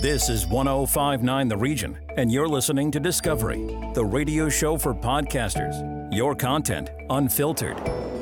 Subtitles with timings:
[0.00, 6.12] This is 1059 The Region, and you're listening to Discovery, the radio show for podcasters.
[6.12, 7.78] Your content unfiltered.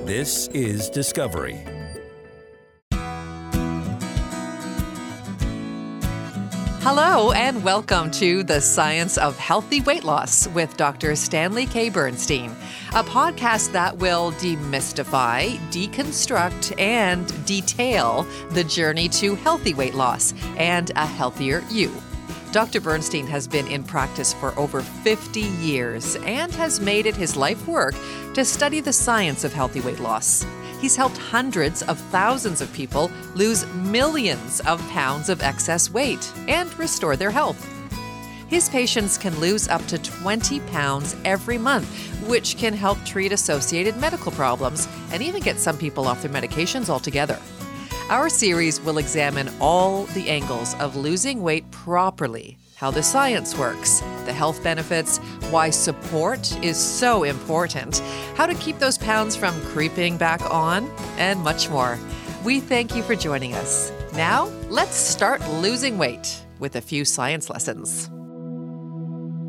[0.07, 1.74] This is Discovery.
[6.87, 11.17] Hello, and welcome to The Science of Healthy Weight Loss with Dr.
[11.17, 11.89] Stanley K.
[11.89, 12.55] Bernstein,
[12.91, 20.91] a podcast that will demystify, deconstruct, and detail the journey to healthy weight loss and
[20.95, 21.91] a healthier you.
[22.53, 22.83] Dr.
[22.83, 27.67] Bernstein has been in practice for over 50 years and has made it his life
[27.67, 27.95] work
[28.35, 30.45] to study the science of healthy weight loss.
[30.85, 36.79] He's helped hundreds of thousands of people lose millions of pounds of excess weight and
[36.79, 37.57] restore their health.
[38.49, 41.89] His patients can lose up to 20 pounds every month,
[42.29, 46.91] which can help treat associated medical problems and even get some people off their medications
[46.91, 47.41] altogether.
[48.11, 54.03] Our series will examine all the angles of losing weight properly how the science works,
[54.27, 55.19] the health benefits,
[55.51, 57.99] why support is so important,
[58.37, 61.99] how to keep those pounds from creeping back on, and much more.
[62.45, 63.93] We thank you for joining us.
[64.15, 68.11] Now, let's start losing weight with a few science lessons.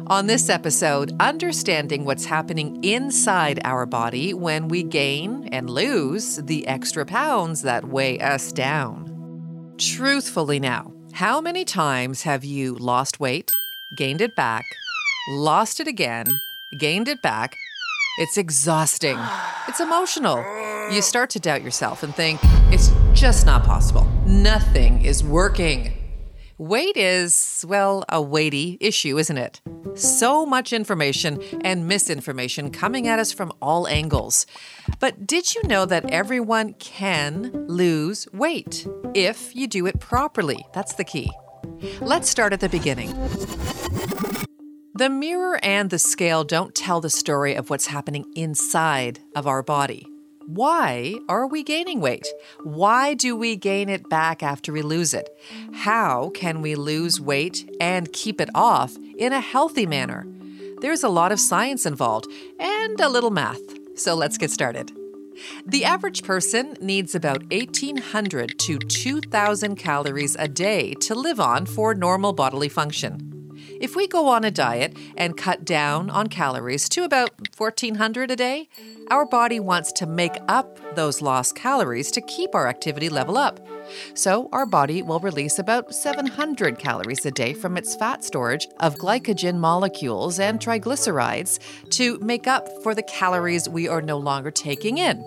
[0.07, 6.67] On this episode, understanding what's happening inside our body when we gain and lose the
[6.67, 9.73] extra pounds that weigh us down.
[9.79, 13.49] Truthfully, now, how many times have you lost weight,
[13.95, 14.65] gained it back,
[15.29, 16.25] lost it again,
[16.77, 17.55] gained it back?
[18.17, 19.17] It's exhausting.
[19.67, 20.37] It's emotional.
[20.91, 22.39] You start to doubt yourself and think,
[22.71, 24.05] it's just not possible.
[24.25, 25.93] Nothing is working.
[26.57, 29.59] Weight is, well, a weighty issue, isn't it?
[29.95, 34.45] So much information and misinformation coming at us from all angles.
[34.99, 40.65] But did you know that everyone can lose weight if you do it properly?
[40.73, 41.29] That's the key.
[41.99, 43.13] Let's start at the beginning.
[44.97, 49.61] The mirror and the scale don't tell the story of what's happening inside of our
[49.61, 50.07] body.
[50.47, 52.25] Why are we gaining weight?
[52.63, 55.27] Why do we gain it back after we lose it?
[55.73, 60.25] How can we lose weight and keep it off in a healthy manner?
[60.79, 63.59] There's a lot of science involved and a little math.
[63.99, 64.93] So let's get started.
[65.65, 71.93] The average person needs about 1,800 to 2,000 calories a day to live on for
[71.93, 73.34] normal bodily function.
[73.81, 78.35] If we go on a diet and cut down on calories to about 1400 a
[78.35, 78.69] day,
[79.09, 83.59] our body wants to make up those lost calories to keep our activity level up.
[84.13, 88.95] So, our body will release about 700 calories a day from its fat storage of
[88.95, 91.59] glycogen molecules and triglycerides
[91.91, 95.23] to make up for the calories we are no longer taking in.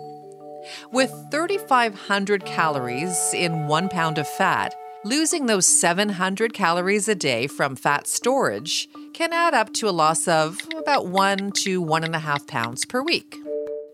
[0.91, 4.75] With 3,500 calories in one pound of fat,
[5.09, 10.29] Losing those 700 calories a day from fat storage can add up to a loss
[10.29, 13.35] of about one to one and a half pounds per week.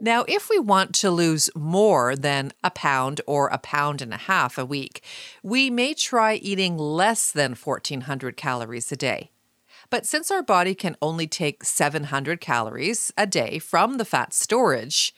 [0.00, 4.16] Now, if we want to lose more than a pound or a pound and a
[4.16, 5.04] half a week,
[5.44, 9.30] we may try eating less than 1400 calories a day.
[9.90, 15.14] But since our body can only take 700 calories a day from the fat storage,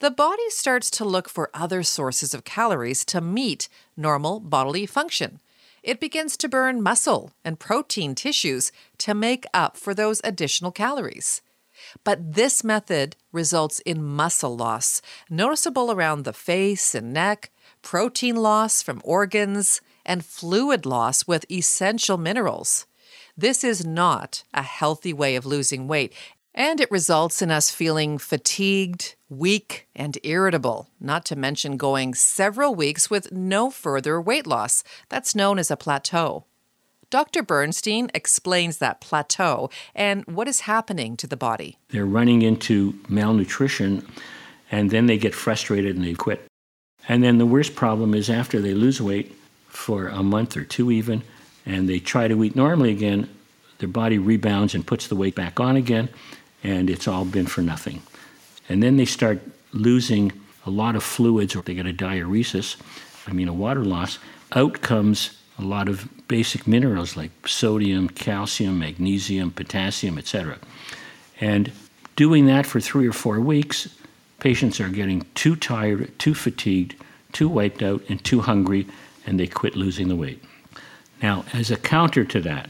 [0.00, 5.40] the body starts to look for other sources of calories to meet normal bodily function.
[5.82, 11.40] It begins to burn muscle and protein tissues to make up for those additional calories.
[12.04, 17.50] But this method results in muscle loss, noticeable around the face and neck,
[17.82, 22.86] protein loss from organs, and fluid loss with essential minerals.
[23.36, 26.12] This is not a healthy way of losing weight,
[26.56, 32.74] and it results in us feeling fatigued, weak, and irritable, not to mention going several
[32.74, 34.82] weeks with no further weight loss.
[35.10, 36.46] That's known as a plateau.
[37.10, 37.42] Dr.
[37.42, 41.78] Bernstein explains that plateau and what is happening to the body.
[41.90, 44.04] They're running into malnutrition
[44.72, 46.44] and then they get frustrated and they quit.
[47.08, 49.32] And then the worst problem is after they lose weight
[49.68, 51.22] for a month or two, even,
[51.64, 53.28] and they try to eat normally again,
[53.78, 56.08] their body rebounds and puts the weight back on again,
[56.62, 58.02] and it's all been for nothing.
[58.68, 59.40] And then they start
[59.72, 60.32] losing
[60.64, 62.76] a lot of fluids, or they get a diuresis,
[63.26, 64.18] I mean, a water loss.
[64.52, 70.58] Out comes a lot of basic minerals like sodium, calcium, magnesium, potassium, etc.
[71.40, 71.72] And
[72.16, 73.88] doing that for three or four weeks,
[74.40, 76.96] patients are getting too tired, too fatigued,
[77.32, 78.86] too wiped out, and too hungry,
[79.24, 80.42] and they quit losing the weight.
[81.22, 82.68] Now, as a counter to that,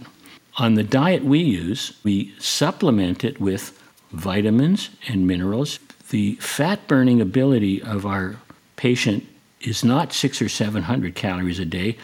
[0.57, 3.79] on the diet we use, we supplement it with
[4.13, 5.79] vitamins and minerals.
[6.11, 8.37] The fat burning ability of our
[8.77, 9.27] patient
[9.61, 11.97] is not six or seven hundred calories a day,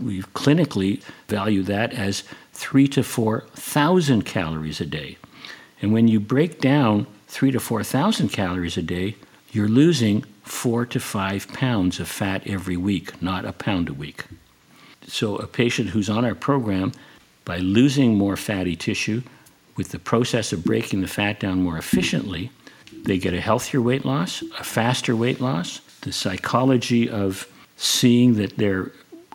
[0.00, 5.18] we clinically value that as three to 4,000 calories a day.
[5.80, 9.16] And when you break down three to 4,000 calories a day,
[9.52, 14.24] you're losing four to five pounds of fat every week, not a pound a week.
[15.06, 16.92] So, a patient who's on our program,
[17.46, 19.22] by losing more fatty tissue,
[19.76, 22.50] with the process of breaking the fat down more efficiently,
[23.04, 25.80] they get a healthier weight loss, a faster weight loss.
[26.02, 28.92] The psychology of seeing that their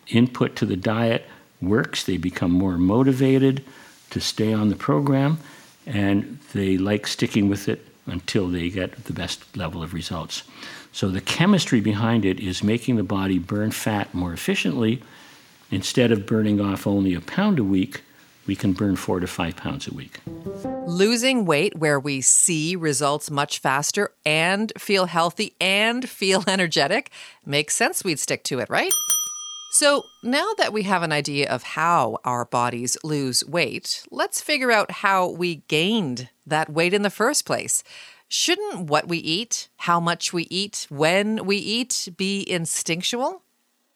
[0.10, 1.26] input to the diet
[1.62, 3.64] works, they become more motivated
[4.10, 5.38] to stay on the program,
[5.86, 10.44] and they like sticking with it until they get the best level of results.
[10.92, 15.02] So, the chemistry behind it is making the body burn fat more efficiently.
[15.72, 18.02] Instead of burning off only a pound a week,
[18.46, 20.20] we can burn four to five pounds a week.
[20.86, 27.10] Losing weight where we see results much faster and feel healthy and feel energetic
[27.46, 28.92] makes sense we'd stick to it, right?
[29.74, 34.70] So, now that we have an idea of how our bodies lose weight, let's figure
[34.70, 37.82] out how we gained that weight in the first place.
[38.28, 43.44] Shouldn't what we eat, how much we eat, when we eat be instinctual?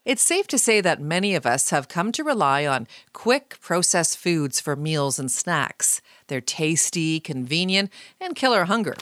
[0.06, 4.20] It's safe to say that many of us have come to rely on quick processed
[4.20, 6.00] foods for meals and snacks.
[6.28, 7.92] They're tasty, convenient,
[8.22, 8.94] and kill our hunger.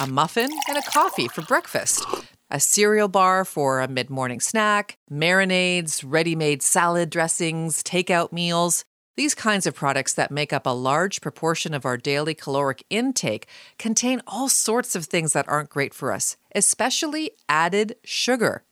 [0.00, 2.04] A muffin and a coffee for breakfast,
[2.50, 8.84] a cereal bar for a mid morning snack, marinades, ready made salad dressings, takeout meals.
[9.16, 13.46] These kinds of products that make up a large proportion of our daily caloric intake
[13.78, 18.64] contain all sorts of things that aren't great for us, especially added sugar.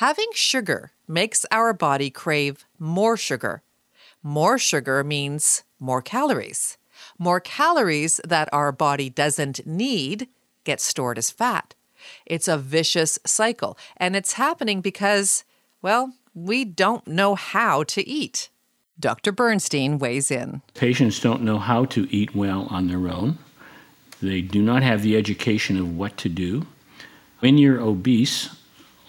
[0.00, 3.62] Having sugar makes our body crave more sugar.
[4.22, 6.76] More sugar means more calories.
[7.18, 10.28] More calories that our body doesn't need
[10.64, 11.74] get stored as fat.
[12.26, 15.44] It's a vicious cycle, and it's happening because,
[15.80, 18.50] well, we don't know how to eat.
[19.00, 19.32] Dr.
[19.32, 20.60] Bernstein weighs in.
[20.74, 23.38] Patients don't know how to eat well on their own.
[24.20, 26.66] They do not have the education of what to do.
[27.38, 28.50] When you're obese,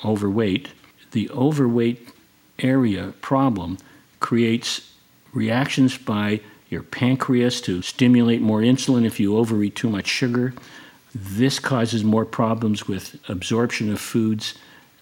[0.04, 0.70] overweight,
[1.12, 2.10] the overweight
[2.60, 3.78] area problem
[4.20, 4.94] creates
[5.34, 10.54] reactions by your pancreas to stimulate more insulin if you overeat too much sugar.
[11.16, 14.56] This causes more problems with absorption of foods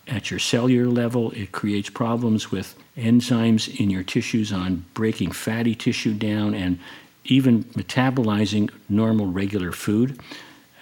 [0.07, 1.31] at your cellular level.
[1.31, 6.79] It creates problems with enzymes in your tissues on breaking fatty tissue down and
[7.25, 10.19] even metabolizing normal, regular food.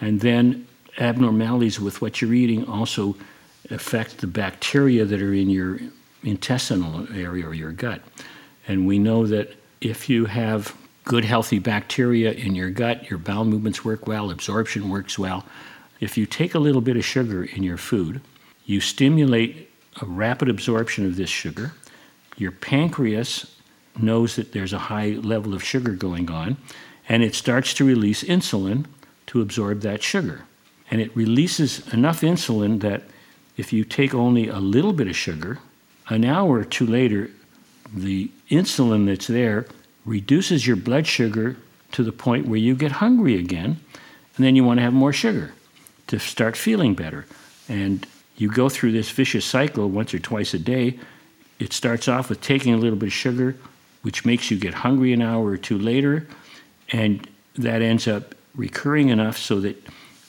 [0.02, 0.68] And then
[1.00, 3.16] abnormalities with what you're eating also
[3.70, 5.80] affect the bacteria that are in your
[6.24, 8.02] intestinal area or your gut.
[8.68, 13.46] And we know that if you have good, healthy bacteria in your gut, your bowel
[13.46, 15.46] movements work well, absorption works well.
[16.00, 18.22] If you take a little bit of sugar in your food,
[18.66, 19.70] you stimulate
[20.02, 21.74] a rapid absorption of this sugar.
[22.38, 23.56] Your pancreas
[24.00, 26.58] knows that there's a high level of sugar going on,
[27.08, 28.86] and it starts to release insulin
[29.28, 30.44] to absorb that sugar.
[30.90, 33.04] And it releases enough insulin that
[33.58, 35.60] if you take only a little bit of sugar,
[36.10, 37.30] an hour or two later,
[37.94, 39.66] the insulin that's there
[40.06, 41.56] reduces your blood sugar
[41.92, 43.80] to the point where you get hungry again,
[44.36, 45.54] and then you want to have more sugar
[46.08, 47.26] to start feeling better.
[47.70, 48.06] And
[48.36, 51.00] you go through this vicious cycle once or twice a day.
[51.60, 53.56] It starts off with taking a little bit of sugar,
[54.02, 56.28] which makes you get hungry an hour or two later,
[56.92, 59.82] and that ends up recurring enough so that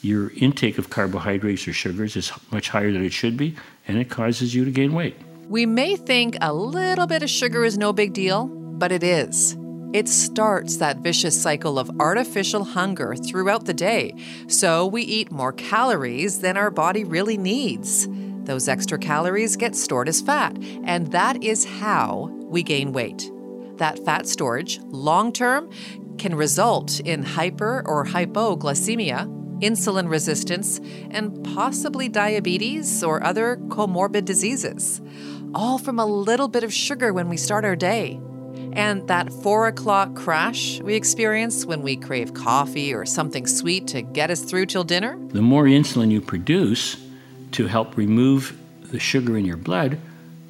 [0.05, 3.55] your intake of carbohydrates or sugars is much higher than it should be,
[3.87, 5.15] and it causes you to gain weight.
[5.49, 9.57] We may think a little bit of sugar is no big deal, but it is.
[9.93, 14.13] It starts that vicious cycle of artificial hunger throughout the day,
[14.47, 18.07] so we eat more calories than our body really needs.
[18.43, 23.31] Those extra calories get stored as fat, and that is how we gain weight.
[23.77, 25.69] That fat storage, long term,
[26.17, 29.27] can result in hyper or hypoglycemia,
[29.61, 30.79] insulin resistance,
[31.11, 35.01] and possibly diabetes or other comorbid diseases,
[35.53, 38.19] all from a little bit of sugar when we start our day.
[38.73, 44.01] And that four o'clock crash we experience when we crave coffee or something sweet to
[44.01, 45.17] get us through till dinner?
[45.29, 46.97] The more insulin you produce
[47.51, 48.57] to help remove
[48.91, 49.97] the sugar in your blood,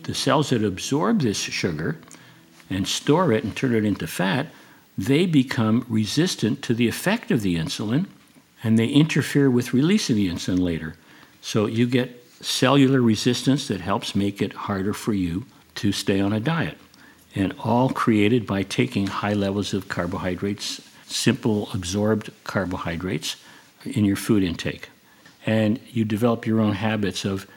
[0.03, 1.97] the cells that absorb this sugar
[2.69, 4.47] and store it and turn it into fat,
[4.97, 8.07] they become resistant to the effect of the insulin
[8.63, 10.95] and they interfere with release of the insulin later.
[11.41, 15.45] So you get cellular resistance that helps make it harder for you
[15.75, 16.77] to stay on a diet.
[17.35, 23.35] And all created by taking high levels of carbohydrates, simple absorbed carbohydrates,
[23.83, 24.89] in your food intake.
[25.45, 27.47] And you develop your own habits of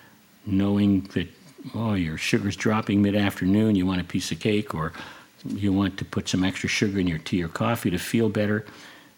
[0.44, 1.28] knowing that
[1.74, 4.92] oh, your sugar's dropping mid afternoon, you want a piece of cake, or
[5.46, 8.64] you want to put some extra sugar in your tea or coffee to feel better.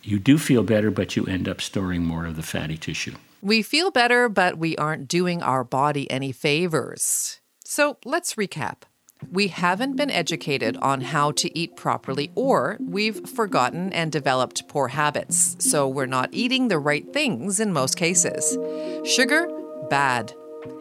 [0.03, 3.15] You do feel better, but you end up storing more of the fatty tissue.
[3.43, 7.41] We feel better, but we aren't doing our body any favors.
[7.65, 8.83] So let's recap.
[9.31, 14.89] We haven't been educated on how to eat properly, or we've forgotten and developed poor
[14.89, 18.57] habits, so we're not eating the right things in most cases.
[19.05, 19.47] Sugar,
[19.91, 20.33] bad.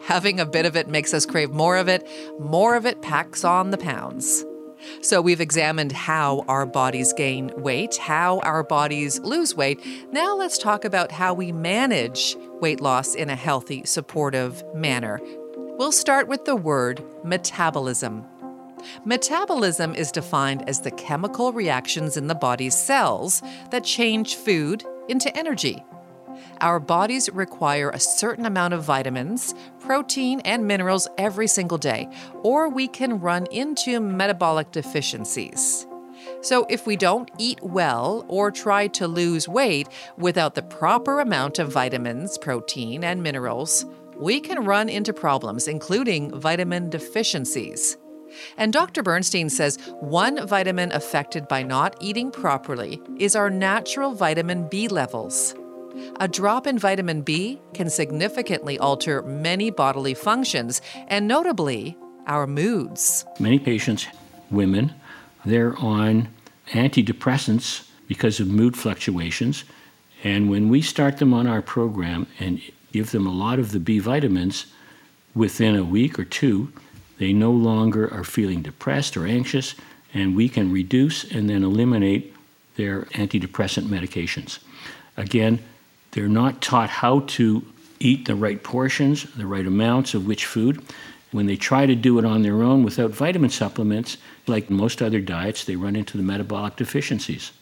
[0.04, 2.08] Having a bit of it makes us crave more of it,
[2.38, 4.44] more of it packs on the pounds.
[5.02, 9.80] So, we've examined how our bodies gain weight, how our bodies lose weight.
[10.12, 15.20] Now, let's talk about how we manage weight loss in a healthy, supportive manner.
[15.78, 18.26] We'll start with the word metabolism.
[19.04, 25.34] Metabolism is defined as the chemical reactions in the body's cells that change food into
[25.36, 25.84] energy.
[26.60, 32.08] Our bodies require a certain amount of vitamins, protein, and minerals every single day,
[32.42, 35.86] or we can run into metabolic deficiencies.
[36.42, 41.58] So, if we don't eat well or try to lose weight without the proper amount
[41.58, 47.96] of vitamins, protein, and minerals, we can run into problems, including vitamin deficiencies.
[48.56, 49.02] And Dr.
[49.02, 55.54] Bernstein says one vitamin affected by not eating properly is our natural vitamin B levels.
[56.20, 63.24] A drop in vitamin B can significantly alter many bodily functions, and notably, our moods.
[63.38, 64.06] Many patients,
[64.50, 64.92] women,
[65.44, 66.28] they're on
[66.72, 69.64] antidepressants because of mood fluctuations.
[70.22, 72.60] And when we start them on our program and
[72.92, 74.66] give them a lot of the B vitamins,
[75.34, 76.72] within a week or two,
[77.18, 79.74] they no longer are feeling depressed or anxious,
[80.12, 82.34] and we can reduce and then eliminate
[82.76, 84.58] their antidepressant medications.
[85.16, 85.62] Again,
[86.12, 87.64] they're not taught how to
[88.00, 90.82] eat the right portions, the right amounts of which food.
[91.32, 95.20] When they try to do it on their own without vitamin supplements, like most other
[95.20, 97.52] diets, they run into the metabolic deficiencies.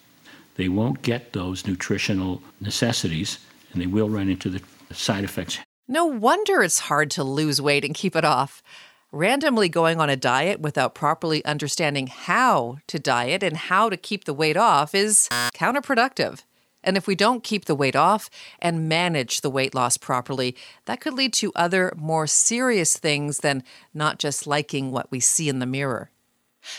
[0.54, 3.38] They won't get those nutritional necessities
[3.72, 4.62] and they will run into the
[4.92, 5.58] side effects.
[5.86, 8.62] No wonder it's hard to lose weight and keep it off.
[9.10, 14.24] Randomly going on a diet without properly understanding how to diet and how to keep
[14.24, 16.42] the weight off is counterproductive.
[16.84, 18.30] And if we don't keep the weight off
[18.60, 23.64] and manage the weight loss properly, that could lead to other more serious things than
[23.92, 26.10] not just liking what we see in the mirror.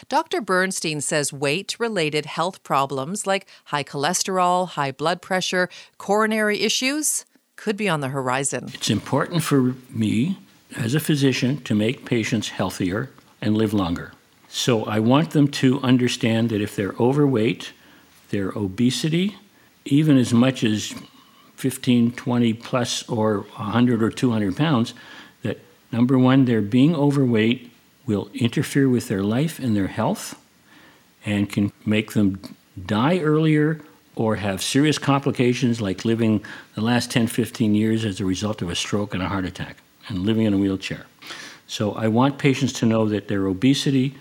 [0.08, 0.42] Dr.
[0.42, 7.26] Bernstein says weight related health problems like high cholesterol, high blood pressure, coronary issues
[7.56, 8.70] could be on the horizon.
[8.74, 10.38] It's important for me
[10.78, 13.10] as a physician to make patients healthier
[13.42, 14.14] and live longer.
[14.48, 17.74] So I want them to understand that if they're overweight,
[18.30, 19.38] their obesity,
[19.92, 20.94] even as much as
[21.56, 24.94] 15, 20 plus or 100 or 200 pounds,
[25.44, 25.60] that
[25.92, 27.72] number one, their being overweight
[28.06, 30.40] will interfere with their life and their health
[31.26, 32.40] and can make them
[32.86, 33.82] die earlier
[34.16, 36.44] or have serious complications like living
[36.76, 39.78] the last 10, 15 years as a result of a stroke and a heart attack
[40.08, 41.06] and living in a wheelchair.
[41.68, 44.16] So I want patients to know that their obesity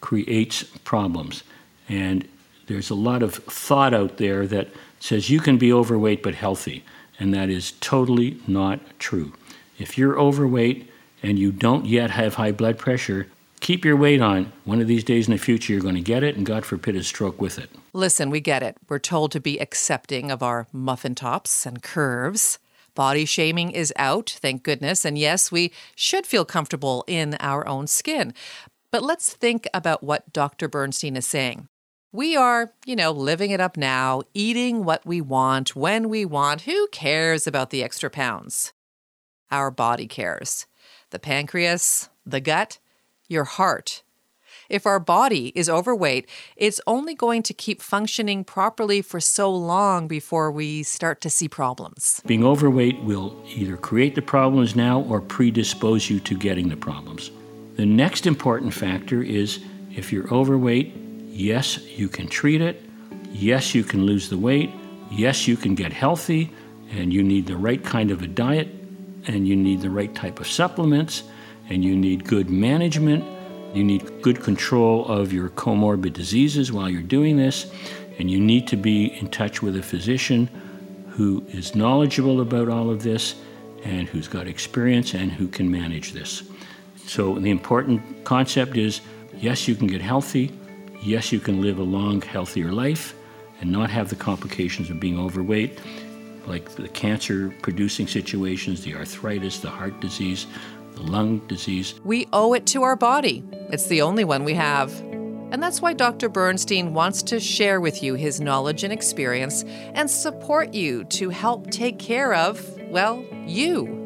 [0.00, 1.42] creates problems.
[1.88, 2.28] And
[2.66, 4.68] there's a lot of thought out there that
[5.00, 6.84] says you can be overweight but healthy,
[7.18, 9.32] and that is totally not true.
[9.78, 10.88] If you're overweight
[11.22, 13.26] and you don't yet have high blood pressure,
[13.60, 14.52] keep your weight on.
[14.64, 16.96] One of these days in the future, you're going to get it, and God forbid
[16.96, 17.70] a stroke with it.
[17.92, 18.76] Listen, we get it.
[18.88, 22.58] We're told to be accepting of our muffin tops and curves.
[22.94, 25.04] Body shaming is out, thank goodness.
[25.04, 28.34] And yes, we should feel comfortable in our own skin.
[28.90, 30.68] But let's think about what Dr.
[30.68, 31.68] Bernstein is saying.
[32.12, 36.62] We are, you know, living it up now, eating what we want, when we want.
[36.62, 38.72] Who cares about the extra pounds?
[39.52, 40.66] Our body cares.
[41.10, 42.80] The pancreas, the gut,
[43.28, 44.02] your heart.
[44.68, 50.08] If our body is overweight, it's only going to keep functioning properly for so long
[50.08, 52.22] before we start to see problems.
[52.26, 57.30] Being overweight will either create the problems now or predispose you to getting the problems.
[57.76, 59.60] The next important factor is
[59.94, 60.92] if you're overweight,
[61.40, 62.84] Yes, you can treat it.
[63.32, 64.70] Yes, you can lose the weight.
[65.10, 66.52] Yes, you can get healthy,
[66.90, 68.68] and you need the right kind of a diet,
[69.26, 71.22] and you need the right type of supplements,
[71.70, 73.24] and you need good management.
[73.74, 77.72] You need good control of your comorbid diseases while you're doing this,
[78.18, 80.46] and you need to be in touch with a physician
[81.08, 83.34] who is knowledgeable about all of this
[83.82, 86.42] and who's got experience and who can manage this.
[87.06, 89.00] So, the important concept is
[89.38, 90.52] yes, you can get healthy,
[91.02, 93.14] yes, you can live a long, healthier life
[93.60, 95.78] and not have the complications of being overweight,
[96.46, 100.46] like the cancer producing situations, the arthritis, the heart disease,
[100.94, 101.94] the lung disease.
[102.04, 103.44] We owe it to our body.
[103.70, 104.98] It's the only one we have.
[105.52, 106.28] And that's why Dr.
[106.28, 109.64] Bernstein wants to share with you his knowledge and experience
[109.94, 113.99] and support you to help take care of, well, you.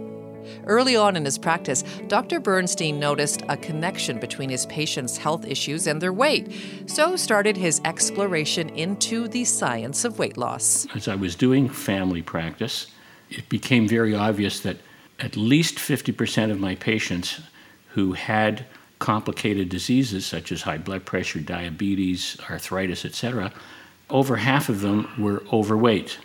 [0.64, 2.40] Early on in his practice, Dr.
[2.40, 6.52] Bernstein noticed a connection between his patients' health issues and their weight,
[6.86, 10.86] so started his exploration into the science of weight loss.
[10.94, 12.86] As I was doing family practice,
[13.30, 14.78] it became very obvious that
[15.20, 17.40] at least 50% of my patients
[17.90, 18.66] who had
[18.98, 23.52] complicated diseases such as high blood pressure, diabetes, arthritis, etc.,
[24.10, 26.18] over half of them were overweight.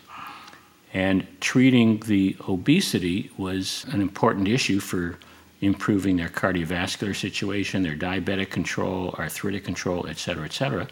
[0.94, 5.20] And treating the obesity was an important issue for
[5.62, 10.88] improving their cardiovascular situation, their diabetic control, arthritic control, et cetera, et cetera.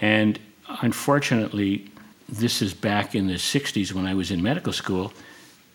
[0.00, 0.38] And
[0.82, 1.90] unfortunately,
[2.28, 5.12] this is back in the 60s when I was in medical school.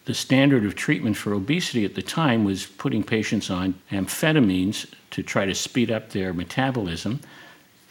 [0.05, 5.23] The standard of treatment for obesity at the time was putting patients on amphetamines to
[5.23, 7.21] try to speed up their metabolism.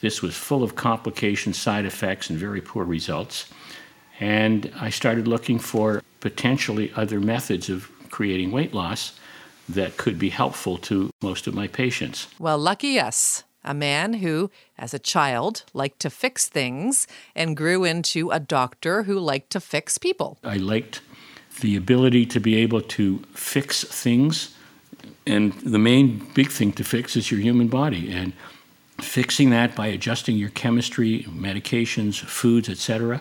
[0.01, 3.51] This was full of complications, side effects, and very poor results.
[4.21, 9.19] And I started looking for potentially other methods of creating weight loss
[9.69, 12.29] that could be helpful to most of my patients.
[12.39, 13.45] Well, lucky us.
[13.63, 19.03] A man who, as a child, liked to fix things and grew into a doctor
[19.03, 20.39] who liked to fix people.
[20.43, 21.03] I liked
[21.61, 24.55] the ability to be able to fix things.
[25.27, 28.11] And the main big thing to fix is your human body.
[28.11, 28.33] And
[28.99, 33.21] fixing that by adjusting your chemistry, medications, foods, etc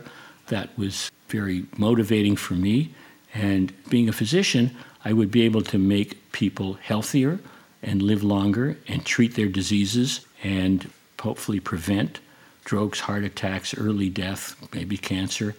[0.50, 2.94] that was very motivating for me.
[3.34, 4.75] And being a physician,
[5.06, 7.39] I would be able to make people healthier
[7.82, 10.89] and live longer and treat their diseases and
[11.20, 12.20] hopefully prevent
[12.62, 15.56] strokes, heart attacks, early death, maybe cancer,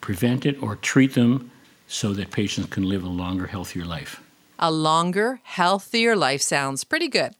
[0.00, 1.52] prevent it or treat them
[1.86, 4.20] so that patients can live a longer, healthier life.
[4.58, 7.34] A longer, healthier life sounds pretty good.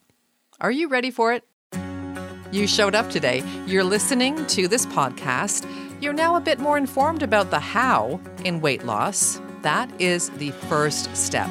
[0.60, 1.42] Are you ready for it?
[2.52, 3.42] You showed up today.
[3.66, 5.66] You're listening to this podcast
[6.00, 9.40] you're now a bit more informed about the how in weight loss.
[9.62, 11.50] That is the first step.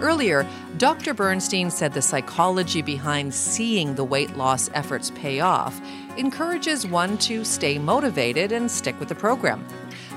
[0.00, 1.14] Earlier, Dr.
[1.14, 5.80] Bernstein said the psychology behind seeing the weight loss efforts pay off
[6.16, 9.64] encourages one to stay motivated and stick with the program.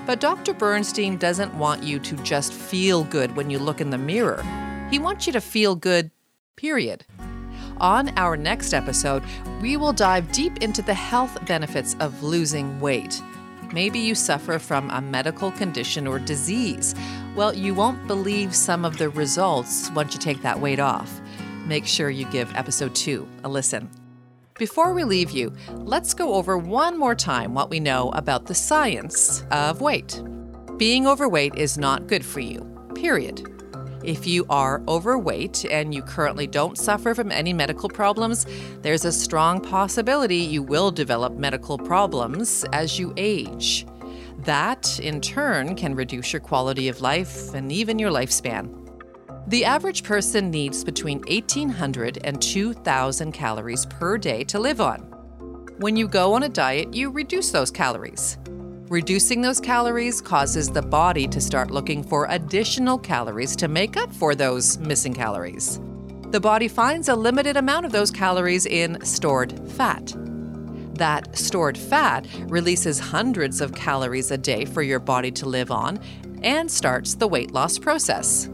[0.08, 0.54] But Dr.
[0.54, 4.44] Bernstein doesn't want you to just feel good when you look in the mirror.
[4.90, 6.12] He wants you to feel good,
[6.56, 7.06] period.
[7.80, 9.24] On our next episode,
[9.62, 13.22] we will dive deep into the health benefits of losing weight.
[13.74, 16.96] Maybe you suffer from a medical condition or disease.
[17.36, 21.22] Well, you won't believe some of the results once you take that weight off.
[21.66, 23.90] Make sure you give episode 2 a listen.
[24.58, 28.56] Before we leave you, let's go over one more time what we know about the
[28.56, 30.20] science of weight.
[30.78, 32.62] Being overweight is not good for you,
[32.96, 33.57] period.
[34.04, 38.46] If you are overweight and you currently don't suffer from any medical problems,
[38.82, 43.86] there's a strong possibility you will develop medical problems as you age.
[44.40, 48.88] That, in turn, can reduce your quality of life and even your lifespan.
[49.48, 55.00] The average person needs between 1,800 and 2,000 calories per day to live on.
[55.80, 58.38] When you go on a diet, you reduce those calories.
[58.90, 64.14] Reducing those calories causes the body to start looking for additional calories to make up
[64.14, 65.82] for those missing calories.
[66.30, 70.14] The body finds a limited amount of those calories in stored fat.
[70.94, 76.00] That stored fat releases hundreds of calories a day for your body to live on
[76.42, 78.48] and starts the weight loss process.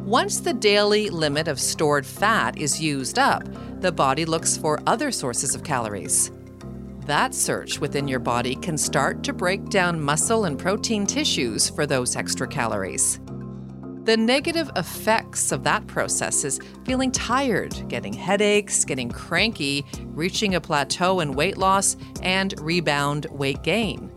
[0.00, 3.44] Once the daily limit of stored fat is used up,
[3.80, 6.30] the body looks for other sources of calories.
[7.10, 11.84] That search within your body can start to break down muscle and protein tissues for
[11.84, 13.18] those extra calories.
[14.04, 20.60] The negative effects of that process is feeling tired, getting headaches, getting cranky, reaching a
[20.60, 24.12] plateau in weight loss, and rebound weight gain.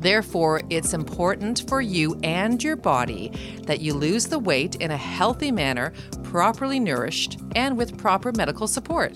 [0.00, 3.30] Therefore, it's important for you and your body
[3.62, 5.92] that you lose the weight in a healthy manner,
[6.24, 9.12] properly nourished, and with proper medical support.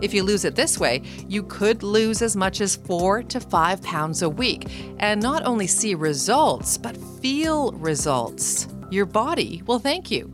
[0.00, 3.82] If you lose it this way, you could lose as much as four to five
[3.82, 4.66] pounds a week
[4.98, 8.68] and not only see results, but feel results.
[8.90, 10.32] Your body will thank you.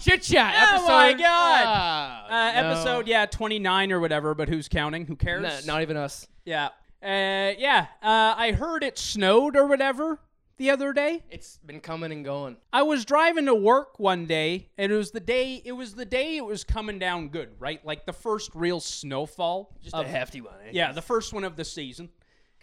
[0.00, 0.54] Chit chat.
[0.56, 1.64] Oh episode, my God.
[1.66, 2.68] Ah, Uh, no.
[2.70, 5.04] Episode, yeah, 29 or whatever, but who's counting?
[5.06, 5.44] Who cares?
[5.44, 6.28] N- not even us.
[6.44, 6.68] yeah.
[7.02, 7.86] Uh, yeah.
[8.02, 10.18] Uh, I heard it snowed or whatever
[10.56, 11.22] the other day.
[11.30, 12.56] It's been coming and going.
[12.72, 15.60] I was driving to work one day, and it was the day.
[15.64, 17.84] It was the day it was coming down good, right?
[17.84, 19.76] Like the first real snowfall.
[19.82, 20.54] Just of- a hefty one.
[20.66, 20.70] Eh?
[20.72, 22.08] Yeah, the first one of the season.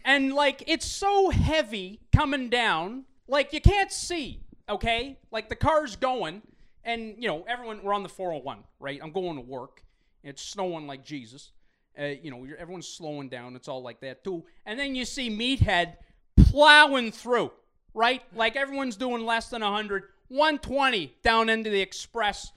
[0.06, 4.40] And like it's so heavy coming down, like you can't see,
[4.70, 5.18] okay?
[5.32, 6.44] Like the car's going
[6.86, 9.00] and you know, everyone we're on the 401, right?
[9.04, 9.84] I'm going to work.
[10.24, 11.52] It's snowing like Jesus.
[12.00, 13.56] Uh, you know, everyone's slowing down.
[13.56, 14.46] It's all like that too.
[14.66, 15.96] And then you see Meathead
[16.38, 17.52] plowing through,
[17.94, 18.22] right?
[18.36, 22.52] Like everyone's doing less than 100, 120 down into the express.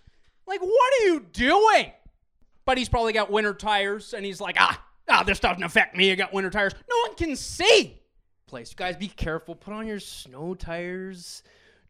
[0.47, 1.93] Like, what are you doing?
[2.65, 6.11] But he's probably got winter tires, and he's like, ah, ah, this doesn't affect me.
[6.13, 6.75] I got winter tires.
[6.89, 8.01] No one can see.
[8.47, 8.71] Place.
[8.71, 9.55] You guys, be careful.
[9.55, 11.43] Put on your snow tires.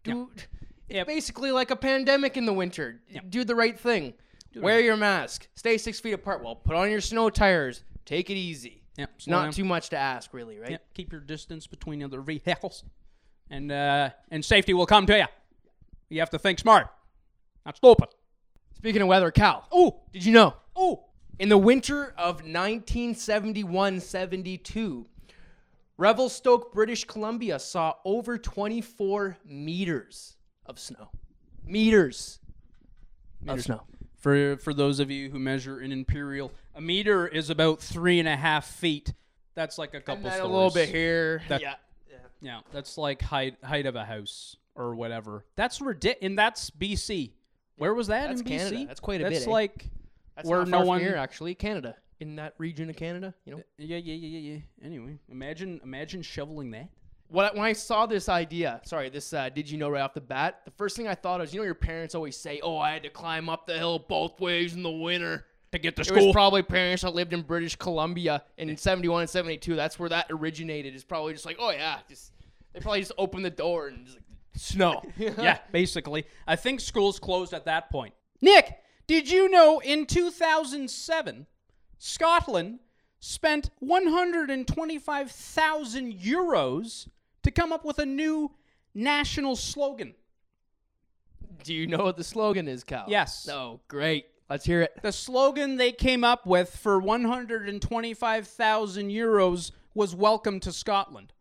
[0.05, 0.31] Do.
[0.35, 0.47] It's
[0.89, 1.07] Yep.
[1.07, 3.01] basically like a pandemic in the winter.
[3.29, 4.15] Do the right thing.
[4.57, 5.47] Wear your mask.
[5.55, 6.43] Stay six feet apart.
[6.43, 7.85] Well, put on your snow tires.
[8.07, 8.83] Take it easy.
[8.97, 9.53] Yep, It's not down.
[9.53, 10.81] too much to ask, really, right?
[10.95, 12.83] Keep your distance between other vehicles,
[13.51, 15.27] and uh, and safety will come to you.
[16.09, 16.89] You have to think smart,
[17.67, 18.09] not stupid.
[18.77, 19.69] Speaking of weather, Cal.
[19.71, 20.55] Oh, Did you know?
[20.75, 21.05] oh,
[21.39, 25.07] In the winter of 1971 72,
[25.97, 31.11] Revelstoke, British Columbia saw over 24 meters of snow.
[31.65, 32.41] Meters,
[33.47, 33.83] of snow.
[34.17, 38.29] For for those of you who measure in imperial, a meter is about three and
[38.29, 39.15] a half feet.
[39.55, 41.43] That's like a couple And then a little bit here.
[41.49, 41.75] That- yeah.
[42.41, 45.45] Yeah, that's like height height of a house or whatever.
[45.57, 46.25] That's ridiculous.
[46.25, 47.33] And that's BC.
[47.77, 48.77] Where was that That's in Canada.
[48.77, 48.87] BC?
[48.87, 49.53] That's quite a That's bit, eh?
[49.53, 49.87] like
[50.39, 51.01] That's where no far one.
[51.01, 51.55] here, actually.
[51.55, 51.97] Canada.
[52.21, 53.63] In that region of Canada, you know.
[53.77, 54.59] Yeah, yeah, yeah, yeah, yeah.
[54.87, 56.89] Anyway, imagine imagine shoveling that.
[57.29, 60.15] What I- when I saw this idea, sorry, this uh, did you know right off
[60.15, 60.63] the bat?
[60.65, 63.03] The first thing I thought was, you know, your parents always say, "Oh, I had
[63.05, 66.17] to climb up the hill both ways in the winter." To get to school.
[66.19, 69.77] It was probably parents that lived in British Columbia and in 71 and 72.
[69.77, 70.95] That's where that originated.
[70.95, 72.33] It's probably just like, oh yeah, just
[72.73, 74.25] they probably just opened the door and just like
[74.57, 75.03] snow.
[75.19, 76.25] yeah, basically.
[76.47, 78.15] I think schools closed at that point.
[78.41, 81.47] Nick, did you know in 2007,
[81.99, 82.79] Scotland
[83.19, 87.09] spent 125,000 euros
[87.43, 88.53] to come up with a new
[88.95, 90.15] national slogan?
[91.65, 93.07] Do you know what the slogan is, Cal?
[93.09, 93.49] Yes.
[93.51, 94.27] Oh, great.
[94.49, 94.93] Let's hear it.
[95.03, 101.33] The slogan they came up with for 125,000 euros was "Welcome to Scotland."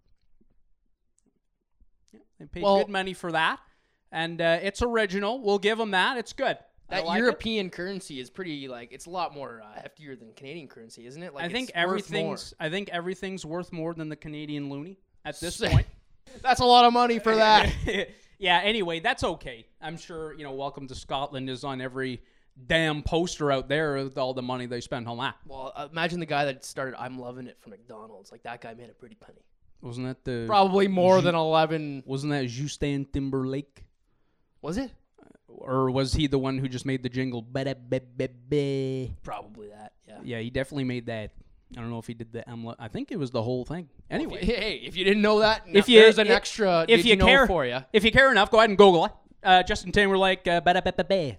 [2.11, 3.59] Yeah, they paid Well- good money for that,
[4.11, 5.39] and uh, it's original.
[5.41, 6.17] We'll give them that.
[6.17, 6.57] It's good.
[6.89, 7.21] I That like it.
[7.23, 11.21] European currency is pretty like it's a lot more uh, heftier than Canadian currency, isn't
[11.21, 11.33] it?
[11.33, 12.19] Like I think it's worth more.
[12.19, 12.53] everything's.
[12.59, 15.85] I think everything's worth more than the Canadian loonie at this point.
[16.41, 17.73] That's a lot of money for that.
[18.39, 18.61] yeah.
[18.63, 19.65] Anyway, that's okay.
[19.81, 20.53] I'm sure you know.
[20.53, 22.21] Welcome to Scotland is on every
[22.67, 25.35] damn poster out there with all the money they spend on that.
[25.45, 28.31] well, uh, imagine the guy that started "I'm loving it" for McDonald's.
[28.31, 29.43] Like that guy made a pretty penny.
[29.81, 30.45] Wasn't that the?
[30.47, 32.01] Probably more than eleven.
[32.05, 33.83] Wasn't that Justin Timberlake?
[34.61, 34.91] Was it?
[35.57, 37.45] Or was he the one who just made the jingle?
[39.23, 39.93] Probably that.
[40.07, 40.19] Yeah.
[40.23, 41.31] Yeah, he definitely made that.
[41.75, 42.75] I don't know if he did the Emla.
[42.79, 43.89] I think it was the whole thing.
[44.09, 46.81] Anyway, Hey, hey, if you didn't know that, if you there's an if- extra.
[46.87, 47.79] if did you, know care for you.
[47.91, 49.11] if you care enough, go ahead and Google it.
[49.43, 50.61] Uh, Justin Timberlake, uh,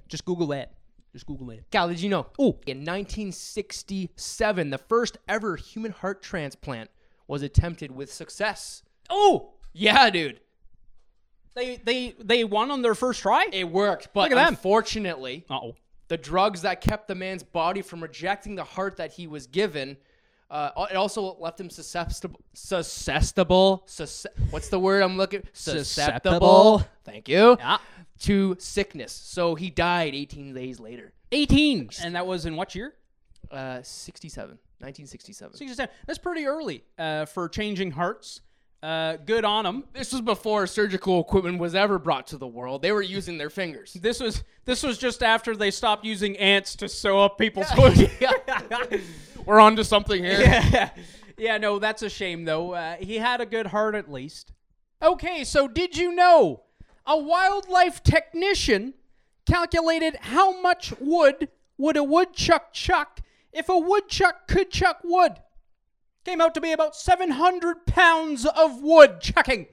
[0.08, 0.72] just Google that.
[1.12, 1.64] Just Google it.
[1.70, 2.26] Cal, did you know?
[2.38, 6.90] Oh, In 1967, the first ever human heart transplant
[7.26, 8.82] was attempted with success.
[9.10, 10.40] Oh, Yeah, dude.
[11.58, 13.46] They they they won on their first try.
[13.52, 14.48] It worked, but Look at them.
[14.54, 15.76] unfortunately, Uh oh.
[16.08, 19.96] the drugs that kept the man's body from rejecting the heart that he was given,
[20.50, 22.40] uh, it also left him susceptible.
[22.54, 23.82] Susceptible.
[23.86, 25.42] Sus- what's the word I'm looking?
[25.52, 26.82] Susceptible.
[27.04, 27.56] Thank you.
[27.58, 27.78] Yeah.
[28.20, 29.12] To sickness.
[29.12, 31.12] So he died 18 days later.
[31.30, 32.94] 18, and that was in what year?
[33.50, 34.50] Uh, 67.
[34.80, 35.56] 1967.
[35.56, 35.94] 67.
[36.06, 38.40] That's pretty early uh, for changing hearts.
[38.80, 39.84] Uh, good on them.
[39.92, 42.80] This was before surgical equipment was ever brought to the world.
[42.80, 43.94] They were using their fingers.
[43.94, 48.02] This was this was just after they stopped using ants to sew up people's wounds.
[49.46, 50.40] We're on to something here.
[50.40, 50.90] yeah.
[51.36, 52.74] yeah, no, that's a shame though.
[52.74, 54.52] Uh, he had a good heart at least.
[55.02, 56.62] Okay, so did you know
[57.04, 58.94] a wildlife technician
[59.44, 63.20] calculated how much wood would a woodchuck chuck
[63.52, 65.32] if a woodchuck could chuck wood?
[66.28, 69.66] Came out to be about 700 pounds of wood chucking.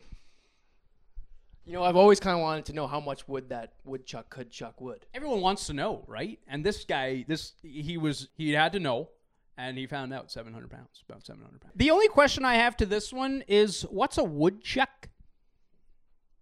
[1.66, 4.52] You know, I've always kind of wanted to know how much wood that woodchuck could
[4.52, 5.06] chuck wood.
[5.14, 6.40] Everyone wants to know, right?
[6.48, 9.10] And this guy, this he was he had to know,
[9.58, 11.74] and he found out 700 pounds, about 700 pounds.
[11.76, 15.10] The only question I have to this one is, what's a woodchuck?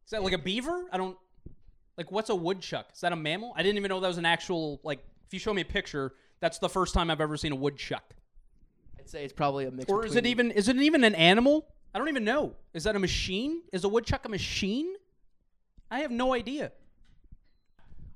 [0.05, 0.85] Is that like a beaver?
[0.91, 1.17] I don't
[1.97, 2.11] like.
[2.11, 2.87] What's a woodchuck?
[2.93, 3.53] Is that a mammal?
[3.55, 4.99] I didn't even know that was an actual like.
[5.25, 8.13] If you show me a picture, that's the first time I've ever seen a woodchuck.
[9.03, 9.91] I'd say it's probably a mix.
[9.91, 11.67] Or is it even is it even an animal?
[11.93, 12.55] I don't even know.
[12.73, 13.61] Is that a machine?
[13.73, 14.93] Is a woodchuck a machine?
[15.91, 16.71] I have no idea.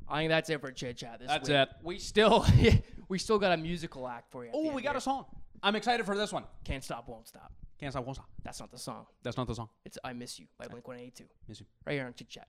[0.10, 1.58] I think that's it for chit chat this That's week.
[1.58, 1.70] it.
[1.84, 2.46] We still,
[3.10, 4.52] we still got a musical act for you.
[4.54, 4.98] Oh, we got here.
[5.00, 5.26] a song.
[5.62, 6.46] I'm excited for this one.
[6.64, 7.52] Can't stop, won't stop.
[7.78, 8.30] Can't stop, won't stop.
[8.44, 9.06] That's not the song.
[9.22, 9.68] That's not the song.
[9.86, 11.26] It's "I Miss You" by Blink One Eighty Two.
[11.50, 11.66] Miss you.
[11.86, 12.48] Right here on Chit Chat.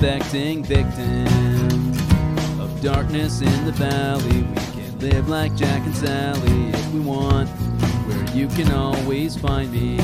[0.00, 1.26] Victim
[2.58, 4.42] of darkness in the valley.
[4.42, 7.50] We can live like Jack and Sally if we want,
[8.06, 9.96] where you can always find me.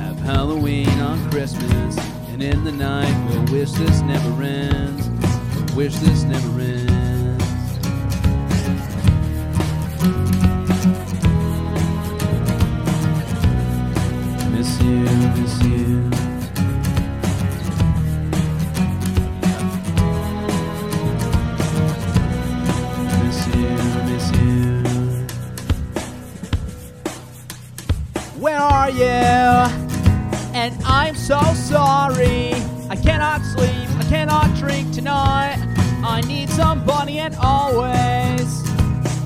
[0.00, 1.96] Have Halloween on Christmas,
[2.28, 5.08] and in the night we'll wish this never ends.
[5.54, 6.87] We'll wish this never ends.
[28.90, 29.04] You?
[30.54, 32.54] And I'm so sorry.
[32.88, 35.58] I cannot sleep, I cannot drink tonight.
[36.02, 38.62] I need somebody and always.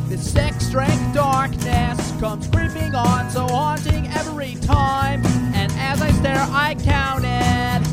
[0.09, 5.25] the sex strength darkness comes creeping on, so haunting every time.
[5.55, 7.87] And as I stare, I counted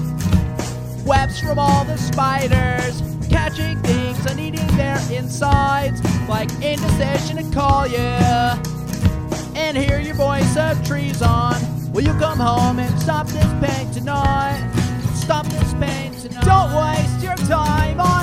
[1.05, 7.85] webs from all the spiders, catching things and eating their insides, like indecision to call
[7.85, 8.78] you
[9.69, 11.55] and hear your voice of trees on.
[11.93, 14.59] Will you come home and stop this pain tonight?
[15.13, 16.43] Stop this pain tonight.
[16.43, 18.18] Don't waste your time on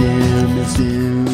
[0.00, 1.33] Miss you,